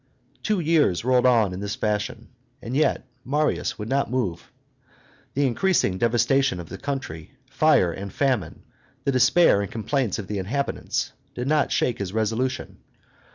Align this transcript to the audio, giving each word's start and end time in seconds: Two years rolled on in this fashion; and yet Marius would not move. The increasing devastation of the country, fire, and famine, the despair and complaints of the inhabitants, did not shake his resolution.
Two 0.41 0.59
years 0.59 1.05
rolled 1.05 1.27
on 1.27 1.53
in 1.53 1.59
this 1.59 1.75
fashion; 1.75 2.29
and 2.59 2.75
yet 2.75 3.05
Marius 3.23 3.77
would 3.77 3.87
not 3.87 4.09
move. 4.09 4.51
The 5.35 5.45
increasing 5.45 5.99
devastation 5.99 6.59
of 6.59 6.69
the 6.69 6.79
country, 6.79 7.33
fire, 7.51 7.91
and 7.91 8.11
famine, 8.11 8.63
the 9.03 9.11
despair 9.11 9.61
and 9.61 9.71
complaints 9.71 10.17
of 10.17 10.25
the 10.25 10.39
inhabitants, 10.39 11.11
did 11.35 11.47
not 11.47 11.71
shake 11.71 11.99
his 11.99 12.13
resolution. 12.13 12.79